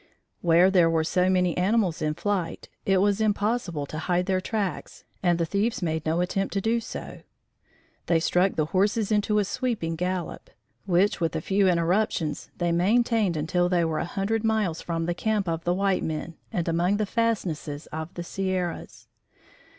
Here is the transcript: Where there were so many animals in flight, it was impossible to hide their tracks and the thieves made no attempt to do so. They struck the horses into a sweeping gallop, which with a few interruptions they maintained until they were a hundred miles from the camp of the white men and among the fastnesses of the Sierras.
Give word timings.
Where 0.41 0.71
there 0.71 0.89
were 0.89 1.03
so 1.03 1.29
many 1.29 1.55
animals 1.55 2.01
in 2.01 2.15
flight, 2.15 2.69
it 2.87 2.97
was 3.01 3.21
impossible 3.21 3.85
to 3.85 3.99
hide 3.99 4.25
their 4.25 4.41
tracks 4.41 5.03
and 5.21 5.37
the 5.37 5.45
thieves 5.45 5.83
made 5.83 6.07
no 6.07 6.21
attempt 6.21 6.53
to 6.55 6.59
do 6.59 6.79
so. 6.79 7.21
They 8.07 8.19
struck 8.19 8.55
the 8.55 8.65
horses 8.73 9.11
into 9.11 9.37
a 9.37 9.45
sweeping 9.45 9.95
gallop, 9.95 10.49
which 10.87 11.21
with 11.21 11.35
a 11.35 11.39
few 11.39 11.67
interruptions 11.67 12.49
they 12.57 12.71
maintained 12.71 13.37
until 13.37 13.69
they 13.69 13.85
were 13.85 13.99
a 13.99 14.05
hundred 14.05 14.43
miles 14.43 14.81
from 14.81 15.05
the 15.05 15.13
camp 15.13 15.47
of 15.47 15.65
the 15.65 15.73
white 15.75 16.03
men 16.03 16.33
and 16.51 16.67
among 16.67 16.97
the 16.97 17.05
fastnesses 17.05 17.85
of 17.93 18.11
the 18.15 18.23
Sierras. 18.23 19.07